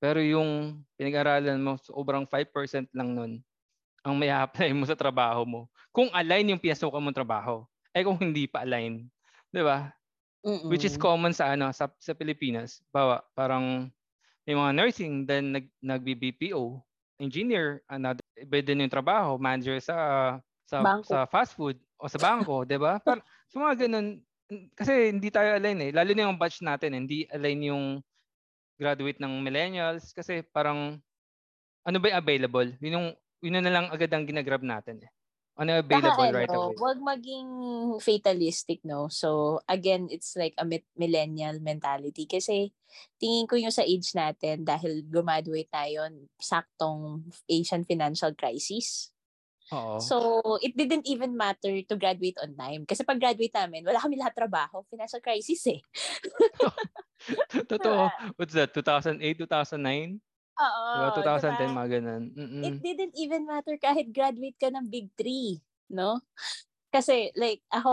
[0.00, 3.32] Pero yung pinag-aralan mo, sobrang 5% lang nun
[4.06, 5.60] ang may apply mo sa trabaho mo.
[5.92, 7.66] Kung align yung pinasukan mong trabaho.
[7.92, 9.04] Eh kung hindi pa align.
[9.52, 9.92] Di ba?
[10.64, 12.80] Which is common sa ano sa, sa Pilipinas.
[12.88, 13.90] Bawa, parang
[14.48, 16.80] may mga nursing, then nag, nag-BPO,
[17.18, 19.96] engineer, another, iba din yung trabaho, manager sa
[20.68, 21.10] sa bangko.
[21.10, 22.98] sa fast food o sa bangko, 'di ba?
[23.06, 24.22] Para sa mga ganun
[24.72, 25.92] kasi hindi tayo align eh.
[25.92, 26.98] Lalo na yung batch natin, eh.
[27.04, 27.84] hindi align yung
[28.80, 30.96] graduate ng millennials kasi parang
[31.84, 32.68] ano ba yung available?
[32.80, 33.08] Yun yung
[33.44, 35.10] yun na lang agad ang ginagrab natin eh.
[35.58, 36.78] Ano available Saka, right ano, away?
[36.78, 37.50] Huwag maging
[37.98, 39.10] fatalistic, no?
[39.10, 40.62] So, again, it's like a
[40.94, 42.30] millennial mentality.
[42.30, 42.70] Kasi,
[43.18, 46.06] tingin ko yung sa age natin, dahil graduate tayo,
[46.38, 49.10] saktong Asian financial crisis.
[49.74, 49.98] Oo.
[49.98, 50.16] So,
[50.62, 52.86] it didn't even matter to graduate on time.
[52.86, 54.86] Kasi pag graduate namin, wala kami lahat trabaho.
[54.86, 55.82] Financial crisis eh.
[57.66, 58.06] Totoo.
[58.38, 58.70] What's that?
[58.72, 60.22] 2008, 2009?
[60.58, 60.84] Oo.
[60.98, 61.38] Diba?
[61.38, 61.76] 2010, diba?
[61.78, 62.24] mga ganun.
[62.34, 62.62] Mm-mm.
[62.66, 65.62] It didn't even matter kahit graduate ka ng Big 3.
[65.94, 66.18] No?
[66.90, 67.92] Kasi, like, ako,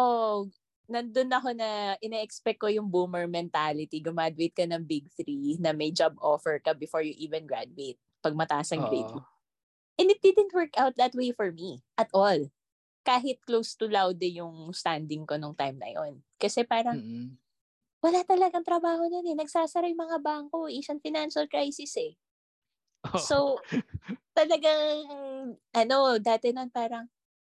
[0.90, 4.02] nandun ako na ina-expect ko yung boomer mentality.
[4.02, 8.38] Gumaduate ka ng Big 3 na may job offer ka before you even graduate pag
[8.38, 9.22] mataas ang grade mo.
[9.96, 12.50] And it didn't work out that way for me at all.
[13.06, 16.26] Kahit close to laude yung standing ko nung time na yon.
[16.42, 17.38] Kasi parang, mm-hmm.
[18.02, 19.38] wala talagang trabaho nun eh.
[19.38, 20.68] Nagsasara yung mga bangko.
[20.68, 22.18] Asian financial crisis eh.
[23.14, 23.20] Oh.
[23.22, 23.38] So,
[24.34, 25.06] talagang,
[25.76, 27.06] ano, dati nun parang,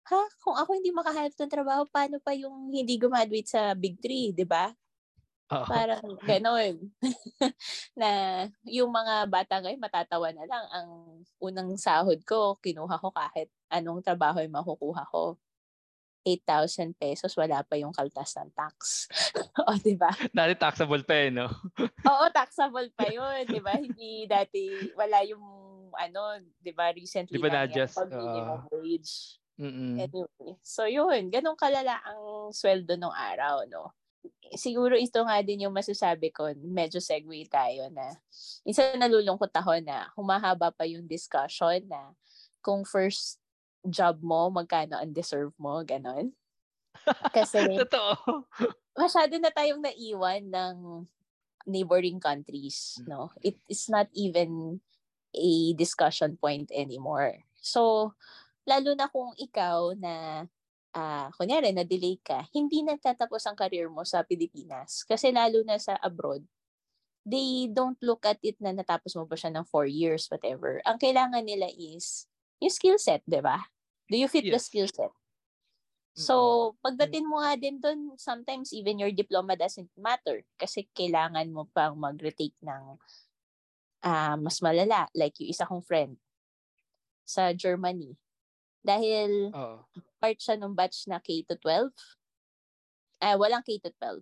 [0.08, 4.32] ha, kung ako hindi makahanap ng trabaho, paano pa yung hindi graduate sa Big 3,
[4.34, 4.72] di ba?
[5.52, 5.66] Oh.
[5.68, 6.80] Parang gano'n.
[8.00, 8.10] na
[8.64, 10.64] yung mga bata ngayon matatawa na lang.
[10.72, 10.88] Ang
[11.44, 15.36] unang sahod ko, kinuha ko kahit anong trabaho yung makukuha ko.
[16.22, 19.06] 8,000 pesos, wala pa yung kaltas ng tax.
[19.66, 20.10] o, di ba?
[20.30, 21.50] Dati taxable pa eh, no?
[22.10, 23.74] Oo, taxable pa yun, di ba?
[23.74, 25.42] Hindi dati, wala yung,
[25.92, 29.36] ano, di ba, recently di ba na just, pag minimum uh, wage.
[29.60, 30.00] Mm-mm.
[30.00, 33.92] Anyway, so yun, ganun kalala ang sweldo nung araw, no?
[34.54, 38.16] siguro ito nga din yung masasabi ko, medyo segue tayo na
[38.62, 42.12] isa nalulungkot ako na humahaba pa yung discussion na
[42.62, 43.41] kung first
[43.86, 46.30] job mo, magkano ang deserve mo, ganon.
[47.34, 48.46] Kasi Totoo.
[48.94, 50.76] masyado na tayong naiwan ng
[51.66, 53.30] neighboring countries, no?
[53.42, 54.82] It is not even
[55.32, 57.42] a discussion point anymore.
[57.62, 58.12] So,
[58.66, 60.46] lalo na kung ikaw na
[60.92, 65.02] uh, kunyari, na-delay ka, hindi nagtatapos ang career mo sa Pilipinas.
[65.06, 66.44] Kasi lalo na sa abroad,
[67.22, 70.82] they don't look at it na natapos mo ba siya ng four years, whatever.
[70.82, 72.26] Ang kailangan nila is
[72.62, 73.58] yung skill set, di ba?
[74.06, 74.54] Do you fit yes.
[74.54, 75.12] the skill set?
[76.12, 81.64] So, pagdating mo nga din doon, sometimes even your diploma doesn't matter kasi kailangan mo
[81.72, 83.00] pang mag-retake ng
[84.04, 85.08] uh, mas malala.
[85.16, 86.20] Like yung isa kong friend
[87.24, 88.12] sa Germany.
[88.84, 89.88] Dahil oh.
[90.20, 91.88] part siya nung batch na K-12.
[93.24, 94.20] Eh, walang K-12.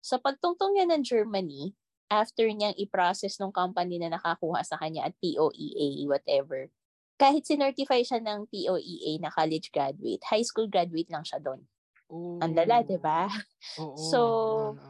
[0.00, 1.76] So pagtungtong niya ng Germany,
[2.08, 6.72] after niyang i-process ng company na nakakuha sa kanya at POEA, whatever,
[7.20, 11.60] kahit sinertify siya ng POEA na college graduate, high school graduate lang siya doon.
[12.08, 12.40] Oh.
[12.40, 13.28] Ang lala, di ba?
[14.10, 14.18] So,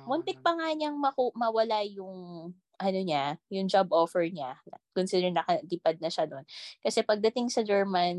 [0.07, 2.49] muntik pa nga niyang maku- mawala yung
[2.81, 4.57] ano niya, yung job offer niya,
[4.97, 6.47] consider nakalipad na siya doon.
[6.81, 8.17] Kasi pagdating sa German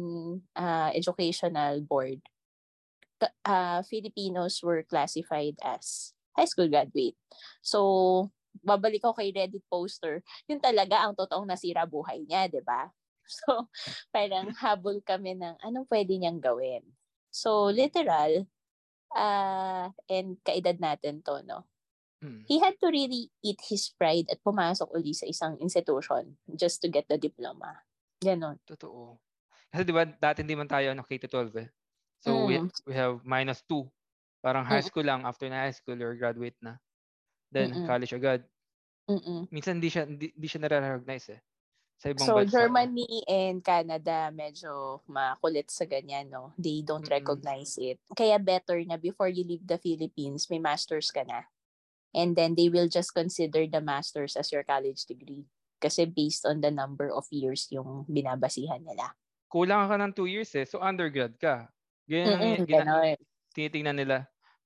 [0.53, 2.21] uh, Educational Board,
[3.41, 7.17] uh, Filipinos were classified as high school graduate.
[7.65, 8.29] So,
[8.61, 12.85] babalik ako kay Reddit poster, yun talaga ang totoong nasira buhay niya, di ba?
[13.41, 13.71] So,
[14.11, 16.83] parang habol kami ng anong pwede niyang gawin.
[17.31, 18.43] So, literal,
[19.15, 21.63] uh, and kaedad natin to, no?
[22.21, 22.45] Hmm.
[22.45, 26.87] He had to really eat his pride at pumasok uli sa isang institution just to
[26.91, 27.81] get the diploma.
[28.21, 28.61] Ganon.
[28.61, 29.17] Totoo.
[29.73, 31.69] Kasi di ba, dati hindi man tayo ano, K-12 eh.
[32.21, 32.45] So, mm.
[32.45, 32.53] we,
[32.85, 33.81] we have minus 2.
[34.45, 35.25] Parang high school lang.
[35.25, 36.77] After na high school, or graduate na.
[37.49, 37.87] Then, Mm-mm.
[37.89, 38.45] college agad.
[39.09, 39.49] Mm-mm.
[39.49, 41.41] Minsan, hindi siya, hindi, hindi siya nare-recognize eh.
[42.01, 42.49] Sa ibang so, bansa.
[42.49, 46.49] Germany and Canada, medyo makulit sa ganyan, no?
[46.57, 47.21] They don't Mm-mm.
[47.21, 48.01] recognize it.
[48.17, 51.45] Kaya better na before you leave the Philippines, may masters ka na
[52.15, 55.47] and then they will just consider the master's as your college degree
[55.81, 59.15] kasi based on the number of years yung binabasihan nila.
[59.49, 60.67] Kulang ka ng 2 years eh.
[60.67, 61.67] So undergrad ka.
[62.05, 63.17] Ganyan ang gina-
[63.51, 64.17] tinitingnan nila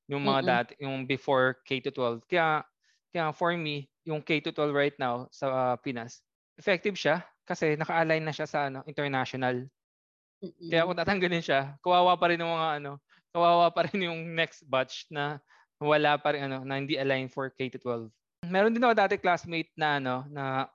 [0.05, 0.51] yung mga Mm-mm.
[0.51, 2.27] dati, yung before K to 12.
[2.29, 2.61] Kaya
[3.09, 6.21] kaya for me, yung K to 12 right now sa uh, Pinas,
[6.59, 9.69] effective siya kasi naka-align na siya sa ano, international.
[10.41, 10.69] Mm-mm.
[10.71, 12.91] Kaya kung tatanggalin siya, kawawa pa rin yung mga ano,
[13.31, 15.39] kawawa pa rin yung next batch na
[15.79, 18.09] wala pa rin ano, na hindi aligned for K-12.
[18.49, 20.69] Meron din ako dati classmate na ano, na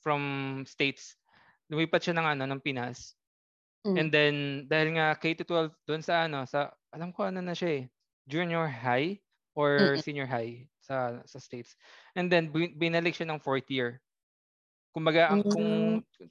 [0.00, 0.22] from
[0.66, 1.16] States.
[1.72, 3.14] Lumipat siya ng ano, ng Pinas.
[3.86, 3.96] Mm.
[3.96, 4.34] And then
[4.68, 7.84] dahil nga K-12 doon sa ano, sa alam ko ano na siya eh,
[8.28, 9.16] junior high
[9.56, 10.02] or mm-hmm.
[10.04, 11.78] senior high sa sa States.
[12.12, 14.02] And then binalik siya ng fourth year.
[14.90, 15.50] Kumbaga, mm-hmm.
[15.54, 15.68] kung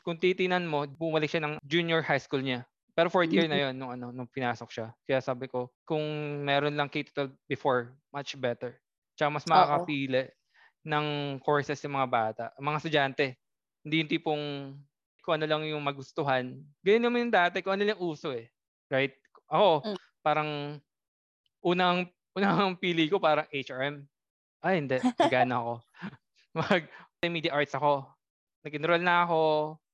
[0.04, 2.68] kung titinan mo, bumalik siya ng junior high school niya.
[2.92, 3.72] Pero fourth year na mm-hmm.
[3.72, 4.88] yon nung ano nung pinasok siya.
[5.08, 6.04] Kaya sabi ko, kung
[6.44, 8.76] meron lang K-12 before, much better.
[9.16, 10.36] Tsaka mas makakapili Oo.
[10.84, 11.06] ng
[11.40, 13.26] courses yung mga bata, mga estudyante.
[13.88, 14.44] Hindi yung tipong
[15.24, 16.60] kung ano lang yung magustuhan.
[16.84, 18.52] Ganyan naman yung dati, kung ano lang uso eh.
[18.92, 19.16] Right?
[19.48, 19.98] Ako, mm.
[20.20, 20.50] parang
[21.64, 24.04] unang unang pili ko parang HRM.
[24.60, 25.00] Ay, hindi.
[25.16, 25.74] Nagana ako.
[26.60, 26.84] Mag
[27.24, 28.19] media arts ako.
[28.66, 29.40] Nag-enroll na ako.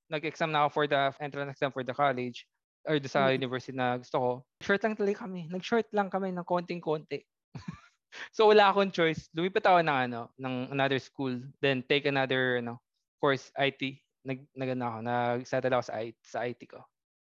[0.09, 2.45] Nag-exam na ako for the entrance exam for the college
[2.85, 3.41] or sa mm.
[3.41, 4.29] university na gusto ko,
[4.61, 5.49] short lang talaga kami.
[5.49, 7.25] Nag-short lang kami ng konting-konti.
[8.35, 9.27] so wala akong choice.
[9.33, 12.79] Lumipat ako ng ano, ng another school, then take another ano,
[13.17, 13.99] course IT.
[14.25, 16.79] Nag nagano ako, nag-settle ako sa IT, sa IT ko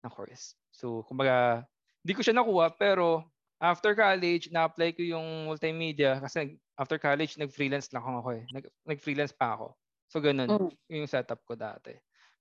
[0.01, 0.55] na course.
[0.71, 1.67] So kumbaga,
[2.01, 3.27] hindi ko siya nakuha pero
[3.61, 8.43] after college, na-apply ko yung multimedia kasi after college, nag-freelance lang ako eh.
[8.55, 9.77] Nag, nag-freelance pa ako.
[10.11, 10.75] So ganun, mm.
[10.91, 11.95] yung setup ko dati.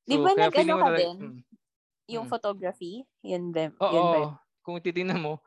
[0.05, 1.17] So, Di ba nag-ano ka din?
[1.23, 1.41] Hmm.
[2.11, 2.35] Yung hmm.
[2.35, 3.71] photography, yun din.
[3.79, 4.21] Oo, yun ba?
[4.65, 5.39] kung titingnan mo,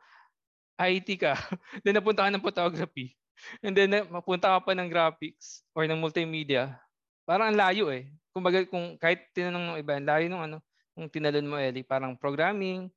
[0.80, 1.36] IT ka,
[1.84, 3.12] then napunta ka ng photography,
[3.60, 6.80] and then mapunta ka pa ng graphics or ng multimedia,
[7.28, 8.10] parang ang layo eh.
[8.34, 10.58] Kumbaga, kung kahit tinanong ng iba, ang layo ng ano,
[10.94, 12.90] kung tinalon mo, Ellie, parang programming,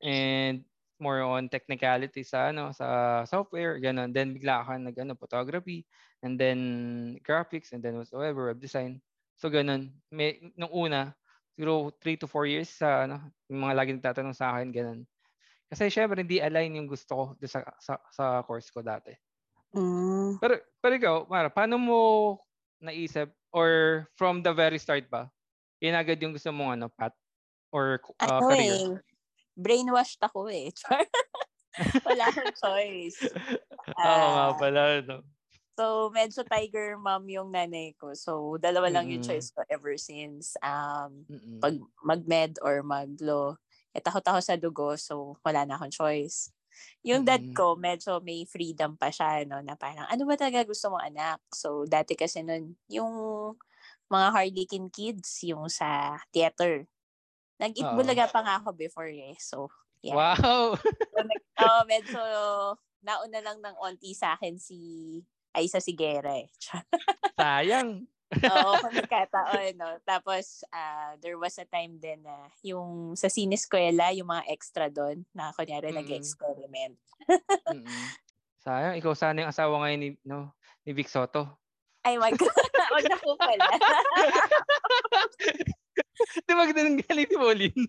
[0.00, 0.64] and
[0.98, 5.86] more on technicality sa ano sa software ganun then bigla ka nag ano photography
[6.26, 6.58] and then
[7.22, 8.98] graphics and then whatsoever web design
[9.38, 11.14] so ganun may nung una
[11.58, 13.18] siguro 3 to 4 years sa ano,
[13.50, 15.00] yung mga lagi nagtatanong sa akin ganun.
[15.66, 19.10] Kasi syempre hindi align yung gusto ko sa sa, sa course ko dati.
[19.74, 20.38] Mm.
[20.38, 22.00] Pero pero ikaw, Mara, paano mo
[22.78, 25.26] naisip or from the very start ba?
[25.82, 27.18] Yun agad yung gusto mong ano, path
[27.74, 28.78] or uh, ano career?
[28.78, 29.17] Eh,
[29.58, 30.70] brainwashed ako eh.
[32.06, 33.18] Wala akong choice.
[34.06, 34.82] Oo uh, nga pala.
[35.02, 35.18] No?
[35.78, 38.10] So, medyo tiger mom yung nanay ko.
[38.14, 39.22] So, dalawa lang mm-hmm.
[39.22, 40.58] yung choice ko ever since.
[40.58, 41.62] Um, mm-hmm.
[41.62, 43.54] Pag mag-med or mag-law.
[43.94, 44.98] Eh, takot ako sa dugo.
[44.98, 46.50] So, wala na akong choice.
[47.06, 50.90] Yung dad ko, medyo may freedom pa siya, no, na parang, ano ba talaga gusto
[50.90, 51.38] mong anak?
[51.54, 53.14] So, dati kasi nun, yung
[54.10, 56.90] mga Harlequin kids, yung sa theater.
[57.58, 59.34] Nag-itbulaga pa nga ako before eh.
[59.42, 59.68] So,
[60.00, 60.14] yeah.
[60.14, 60.78] Wow!
[60.78, 62.22] so, nag, oh, medyo
[63.02, 64.78] nauna lang ng onti sa akin si
[65.54, 66.48] ay sa Sigera eh.
[67.38, 68.06] Sayang.
[68.28, 69.90] Oo, kung nagkataon, no?
[70.04, 75.24] Tapos, uh, there was a time din na yung sa sineskwela, yung mga extra doon,
[75.32, 76.00] na kunyari mm-hmm.
[76.04, 76.94] nag-experiment.
[77.26, 78.06] mm-hmm.
[78.60, 80.52] Sayang, ikaw sana yung asawa ngayon ni, no,
[80.84, 81.48] ni Vic Soto.
[82.08, 82.32] Ay, wag,
[82.96, 83.68] wag na po pala.
[86.48, 87.84] Di ba ganun galing ni Pauline?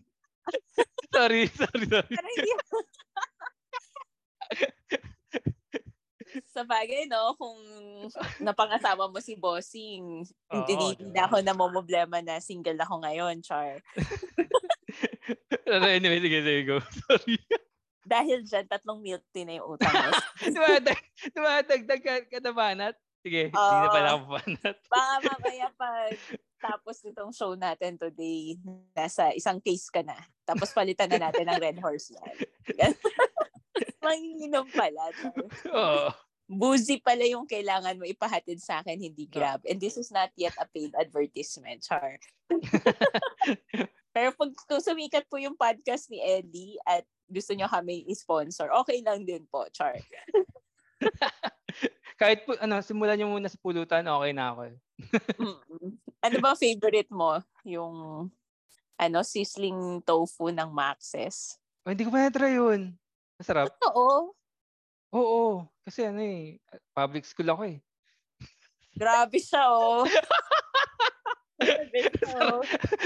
[1.16, 2.12] sorry, sorry, sorry.
[2.12, 2.52] Pero hindi
[6.52, 7.34] sa bagay, no?
[7.40, 7.58] Kung
[8.44, 13.80] napangasama mo si Bossing, hindi, hindi na ako na problema na single ako ngayon, Char.
[15.96, 16.78] anyway, sige, sige, go.
[17.08, 17.40] Sorry.
[18.04, 20.12] Dahil dyan, tatlong milk tea na yung utang mo.
[21.34, 22.96] dumadagdag ka, ka na banat?
[23.20, 24.78] Sige, hindi na pala ako panat.
[24.88, 26.16] Baka mamaya pag
[26.60, 28.60] tapos nitong show natin today,
[28.92, 30.16] nasa isang case ka na.
[30.44, 32.36] Tapos palitan na natin ng Red Horse yan.
[34.04, 35.04] Manginginom pala.
[35.72, 36.12] Oo.
[36.50, 39.64] Boozy pala yung kailangan mo ipahatid sa akin, hindi Grab.
[39.70, 42.20] And this is not yet a paid advertisement, Char.
[44.16, 49.00] Pero pag kung sumikat po yung podcast ni Eddie at gusto nyo kami i-sponsor, okay
[49.06, 49.96] lang din po, Char.
[52.20, 54.62] Kahit po, ano, simulan nyo muna sa pulutan, okay na ako.
[56.28, 57.40] ano ba favorite mo?
[57.64, 58.28] Yung,
[59.00, 61.56] ano, sizzling tofu ng Maxes?
[61.88, 62.92] Oh, hindi ko pa na-try yun.
[63.40, 63.72] Masarap.
[63.88, 64.36] Oo.
[65.16, 65.64] Oo.
[65.88, 66.60] Kasi ano eh,
[66.92, 67.80] public school ako eh.
[69.00, 70.04] Grabe siya oh.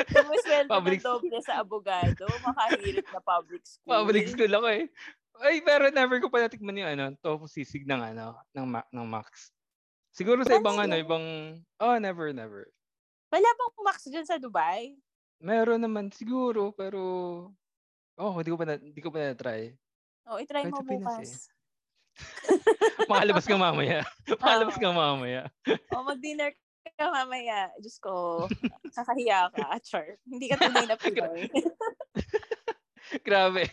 [0.10, 1.00] Sumusweldo public...
[1.00, 3.94] ng doble sa abogado, makahirit na public school.
[3.94, 4.84] Public school ako eh.
[5.42, 9.50] Ay, pero never ko pa natikman yung ano, tofu sisig ng ano, ng, ng Max.
[10.14, 11.26] Siguro sa ibang ano, ibang,
[11.82, 12.70] oh, never, never.
[13.34, 14.94] Wala bang Max dyan sa Dubai?
[15.42, 17.02] Meron naman siguro, pero,
[18.22, 19.74] oh, hindi ko pa na, hindi ko pa na-try.
[20.30, 21.50] Oh, i-try mo bukas.
[21.50, 21.54] Eh.
[23.10, 24.06] Makalabas ka mamaya.
[24.40, 25.50] Makalabas ka mamaya.
[25.98, 26.54] oh, mag-dinner
[26.94, 27.74] ka mamaya.
[27.82, 28.46] Diyos ko,
[28.94, 30.22] kakahiya ka, Char.
[30.30, 31.50] Hindi ka tunay na Pinoy.
[33.26, 33.68] Grabe.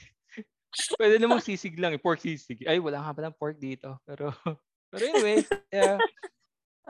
[0.95, 2.01] Pwede namang sisig lang, eh.
[2.01, 2.63] pork sisig.
[2.67, 3.99] Ay, wala nga palang pork dito.
[4.07, 4.31] Pero,
[4.91, 5.43] pero anyway,
[5.75, 5.99] yeah.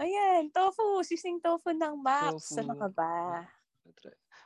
[0.00, 1.04] Ayan, tofu.
[1.04, 2.52] Sising tofu ng Max.
[2.52, 2.64] Tofu.
[2.64, 3.44] Ano ka ba?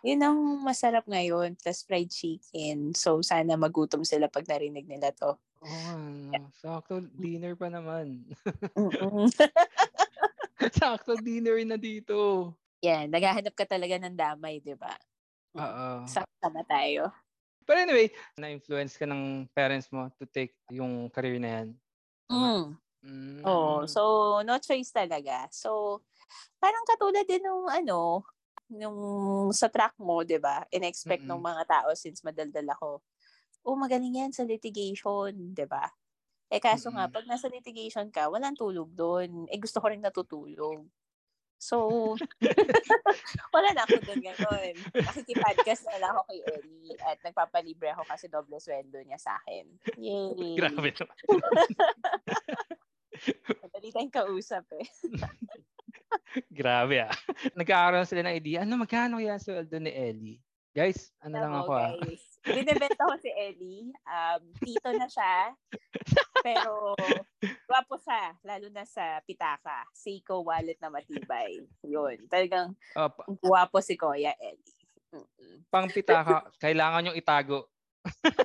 [0.02, 1.54] Yun ang masarap ngayon.
[1.58, 2.94] Plus fried chicken.
[2.94, 5.38] So, sana magutom sila pag narinig nila to.
[5.64, 6.44] Oh, yeah.
[6.60, 8.20] sakto dinner pa naman.
[10.76, 12.52] Sakto dinner na dito.
[12.84, 14.92] Yan, naghahanap ka talaga ng damay, di ba?
[15.56, 16.04] Oo.
[16.04, 17.08] Sama tayo.
[17.64, 21.68] But anyway, na-influence ka ng parents mo to take yung career na yan.
[22.29, 22.77] Mm.
[23.05, 23.40] Mm.
[23.44, 24.00] Oh, so
[24.44, 25.48] no choice talaga.
[25.53, 26.00] So
[26.61, 28.24] parang katulad din nung ano,
[28.72, 28.98] nung
[29.53, 30.64] sa track mo, 'di ba?
[30.72, 32.90] In-expect ng mga tao since madaldal ako.
[33.64, 35.88] Oh, magaling yan sa litigation, 'di ba?
[36.53, 36.96] Eh kaso mm-hmm.
[36.96, 39.48] nga, pag nasa litigation ka, walang tulog doon.
[39.53, 40.87] Eh gusto ko rin natutulog.
[41.64, 42.12] So,
[43.57, 44.77] wala na ako doon ngayon.
[45.00, 49.64] Nakikipodcast na lang ako kay Ellie at nagpapalibre ako kasi doble sweldo niya sa akin.
[49.96, 50.53] Yay!
[50.61, 51.16] Grabe naman.
[53.64, 54.85] Madali tayong kausap eh.
[56.61, 57.16] Grabe ah.
[57.57, 60.38] Nagkakaroon sila ng idea, ano magkano yan sweldo ni Ellie?
[60.77, 61.96] Guys, ano lang ako ah.
[61.96, 62.20] guys.
[62.44, 62.53] ah.
[62.61, 63.88] Binibenta ko si Ellie.
[64.05, 65.57] Um, tito na siya.
[66.44, 66.92] Pero,
[67.68, 68.37] gwapo siya.
[68.44, 69.88] Lalo na sa pitaka.
[69.96, 71.64] Seiko wallet na matibay.
[71.80, 72.28] Yun.
[72.28, 74.76] Talagang pa- gwapo si Kuya Ellie.
[75.72, 77.72] Pang pitaka, kailangan yung itago.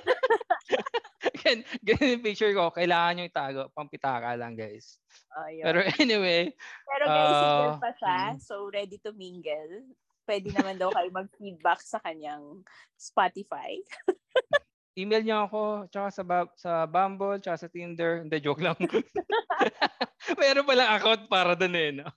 [1.40, 2.72] Gan, ganun yung picture ko.
[2.72, 3.62] Kailangan nyo itago.
[3.76, 4.96] Pang pitaka lang, guys.
[5.36, 6.48] Oh, Pero anyway.
[6.88, 8.16] Pero guys, uh, single pa siya.
[8.16, 8.40] Hmm.
[8.40, 9.84] So, ready to mingle
[10.30, 12.62] pwede naman daw kayo mag-feedback sa kanyang
[12.94, 13.82] Spotify.
[15.00, 18.20] Email niyo ako, tsaka sa, ba- sa Bumble, tsaka sa Tinder.
[18.20, 18.76] Hindi, joke lang.
[20.40, 22.08] Mayroon palang account para doon eh, no?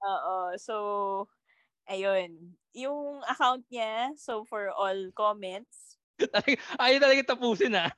[0.00, 0.56] Oo.
[0.56, 0.74] So,
[1.84, 2.56] ayun.
[2.72, 6.00] Yung account niya, so for all comments.
[6.80, 7.92] Ayaw talaga tapusin, ah.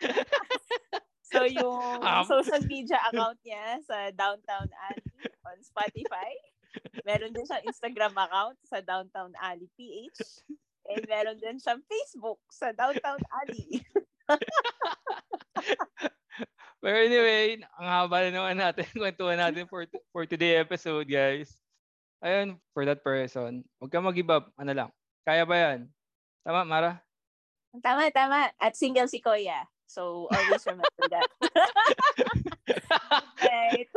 [1.32, 5.12] so, yung um, social media account niya sa Downtown Alley
[5.44, 6.32] on Spotify.
[7.04, 10.44] Meron din siyang Instagram account sa Downtown Alley PH.
[10.86, 13.82] And meron din siyang Facebook sa Downtown Alley.
[16.82, 18.86] Pero anyway, ang haba na naman natin.
[19.00, 19.82] Kwentuhan natin for,
[20.14, 21.58] for today episode, guys.
[22.22, 24.54] Ayun, for that person, huwag ka mag-give up.
[24.54, 24.90] Ano lang.
[25.26, 25.90] Kaya ba yan?
[26.46, 27.02] Tama, Mara?
[27.82, 28.54] Tama, tama.
[28.62, 29.66] At single si Koya.
[29.86, 31.30] So, always remember that.
[33.42, 33.90] right.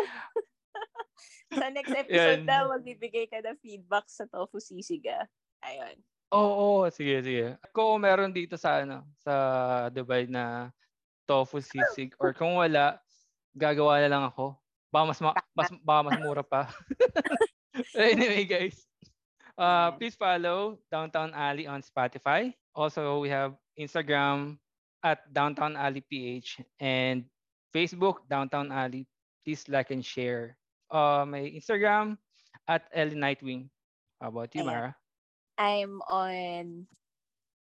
[1.50, 2.50] sa next episode Yan.
[2.50, 5.26] daw, magbibigay ka ng feedback sa tofu sisiga.
[5.66, 5.98] Ayun.
[6.30, 7.58] Oo, oh, sige, sige.
[7.74, 9.34] Kung meron dito sa ano, sa
[9.90, 10.70] Dubai na
[11.26, 13.02] tofu sisig or kung wala,
[13.58, 14.54] gagawa na lang ako.
[14.94, 16.70] Baka mas, ma- mas, baka mas mura pa.
[17.98, 18.86] anyway, guys.
[19.58, 22.54] Uh, please follow Downtown Alley on Spotify.
[22.74, 24.58] Also, we have Instagram
[25.02, 27.26] at Downtown Alley PH and
[27.74, 29.06] Facebook Downtown Alley.
[29.44, 30.60] Please like and share
[30.92, 32.18] uh, may Instagram
[32.68, 33.70] at Ellie Nightwing.
[34.22, 34.96] How about you, Mara?
[35.60, 36.88] I'm on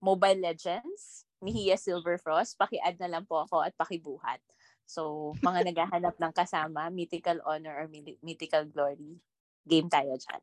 [0.05, 2.61] Mobile Legends, Mihia Silverfrost.
[2.61, 4.45] Paki-add na lang po ako at pakibuhat.
[4.85, 7.87] So, mga naghahanap ng kasama, Mythical Honor or
[8.20, 9.16] Mythical Glory,
[9.64, 10.43] game tayo dyan.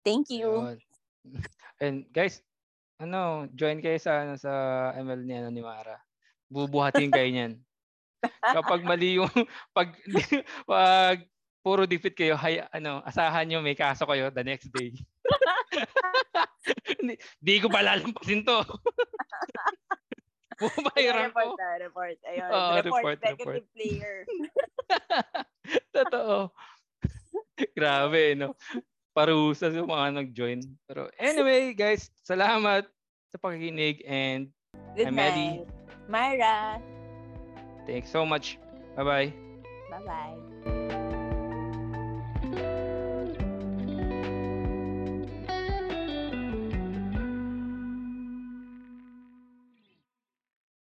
[0.00, 0.48] Thank you.
[1.84, 2.40] And guys,
[2.96, 4.50] ano, join kayo sa ano, sa
[4.96, 6.00] ML ni ano ni Mara.
[6.48, 7.60] Bubuhatin kayo niyan.
[8.56, 9.30] Kapag mali yung
[9.76, 9.92] pag
[10.64, 11.20] pag
[11.60, 14.96] puro defeat kayo, hay, ano, asahan nyo may kaso kayo the next day.
[17.00, 18.60] Di, di ko pa lalampasin to.
[20.58, 21.54] Bumayaran report ko.
[21.54, 22.16] na, report.
[22.26, 23.74] Ayun, Oo, report, report, negative report.
[23.78, 24.14] player.
[25.94, 26.50] Totoo.
[27.78, 28.58] Grabe, no?
[29.14, 30.60] Parusa sa mga nag-join.
[30.90, 32.90] Pero anyway, guys, salamat
[33.30, 34.50] sa pakikinig and
[34.98, 35.62] Good I'm Eddie.
[35.62, 35.70] night.
[36.08, 36.80] Myra.
[37.86, 38.58] thanks so much.
[38.98, 39.30] Bye-bye.
[39.94, 40.57] Bye-bye.